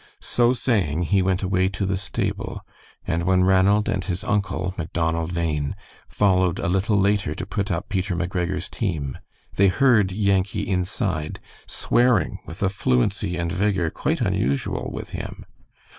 So 0.19 0.53
saying, 0.53 1.03
he 1.13 1.21
went 1.21 1.43
away 1.43 1.69
to 1.69 1.85
the 1.85 1.95
stable, 1.95 2.65
and 3.05 3.21
when 3.21 3.43
Ranald 3.43 3.87
and 3.87 4.03
his 4.03 4.23
uncle, 4.23 4.73
Macdonald 4.75 5.35
Bhain, 5.35 5.75
followed 6.07 6.57
a 6.57 6.67
little 6.67 6.99
later 6.99 7.35
to 7.35 7.45
put 7.45 7.69
up 7.69 7.87
Peter 7.87 8.15
McGregor's 8.15 8.67
team, 8.67 9.19
they 9.57 9.67
heard 9.67 10.11
Yankee 10.11 10.67
inside, 10.67 11.39
swearing 11.67 12.39
with 12.47 12.63
a 12.63 12.69
fluency 12.69 13.37
and 13.37 13.51
vigor 13.51 13.91
quite 13.91 14.21
unusual 14.21 14.89
with 14.91 15.11
him. 15.11 15.45